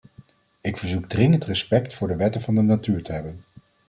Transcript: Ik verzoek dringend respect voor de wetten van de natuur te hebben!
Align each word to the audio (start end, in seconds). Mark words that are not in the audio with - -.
Ik 0.61 0.77
verzoek 0.77 1.05
dringend 1.05 1.43
respect 1.43 1.93
voor 1.93 2.07
de 2.07 2.15
wetten 2.15 2.41
van 2.41 2.55
de 2.55 2.61
natuur 2.61 3.03
te 3.03 3.11
hebben! 3.11 3.39